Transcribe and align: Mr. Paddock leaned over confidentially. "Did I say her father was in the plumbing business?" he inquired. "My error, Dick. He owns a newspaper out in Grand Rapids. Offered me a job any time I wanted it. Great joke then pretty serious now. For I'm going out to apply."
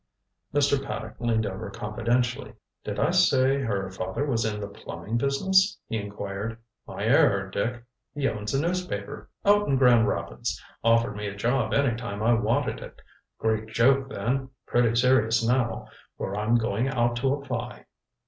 Mr. 0.51 0.83
Paddock 0.83 1.13
leaned 1.19 1.45
over 1.45 1.69
confidentially. 1.69 2.55
"Did 2.83 2.97
I 2.97 3.11
say 3.11 3.61
her 3.61 3.87
father 3.91 4.25
was 4.25 4.45
in 4.45 4.59
the 4.59 4.67
plumbing 4.67 5.17
business?" 5.17 5.77
he 5.85 5.97
inquired. 5.97 6.57
"My 6.87 7.03
error, 7.03 7.47
Dick. 7.51 7.83
He 8.15 8.27
owns 8.27 8.55
a 8.55 8.59
newspaper 8.59 9.29
out 9.45 9.67
in 9.67 9.75
Grand 9.77 10.07
Rapids. 10.07 10.59
Offered 10.83 11.15
me 11.15 11.27
a 11.27 11.35
job 11.35 11.71
any 11.71 11.95
time 11.95 12.23
I 12.23 12.33
wanted 12.33 12.79
it. 12.79 12.99
Great 13.37 13.67
joke 13.67 14.09
then 14.09 14.49
pretty 14.65 14.95
serious 14.95 15.47
now. 15.47 15.87
For 16.17 16.35
I'm 16.35 16.55
going 16.55 16.87
out 16.87 17.15
to 17.17 17.35
apply." 17.35 17.85